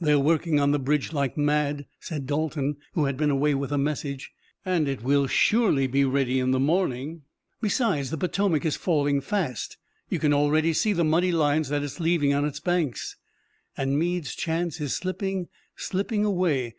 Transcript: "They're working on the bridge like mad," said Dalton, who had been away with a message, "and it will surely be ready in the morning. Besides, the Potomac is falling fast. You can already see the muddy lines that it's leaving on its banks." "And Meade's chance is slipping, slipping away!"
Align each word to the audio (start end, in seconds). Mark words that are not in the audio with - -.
"They're 0.00 0.18
working 0.18 0.58
on 0.58 0.70
the 0.70 0.78
bridge 0.78 1.12
like 1.12 1.36
mad," 1.36 1.84
said 2.00 2.26
Dalton, 2.26 2.78
who 2.94 3.04
had 3.04 3.18
been 3.18 3.28
away 3.28 3.54
with 3.54 3.70
a 3.70 3.76
message, 3.76 4.32
"and 4.64 4.88
it 4.88 5.02
will 5.02 5.26
surely 5.26 5.86
be 5.86 6.02
ready 6.02 6.40
in 6.40 6.52
the 6.52 6.58
morning. 6.58 7.24
Besides, 7.60 8.08
the 8.08 8.16
Potomac 8.16 8.64
is 8.64 8.74
falling 8.76 9.20
fast. 9.20 9.76
You 10.08 10.18
can 10.18 10.32
already 10.32 10.72
see 10.72 10.94
the 10.94 11.04
muddy 11.04 11.30
lines 11.30 11.68
that 11.68 11.82
it's 11.82 12.00
leaving 12.00 12.32
on 12.32 12.46
its 12.46 12.58
banks." 12.58 13.16
"And 13.76 13.98
Meade's 13.98 14.34
chance 14.34 14.80
is 14.80 14.96
slipping, 14.96 15.48
slipping 15.76 16.24
away!" 16.24 16.74